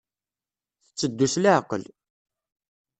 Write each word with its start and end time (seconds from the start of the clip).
Tetteddu 0.85 1.27
s 1.33 1.35
leɛqel. 1.43 1.83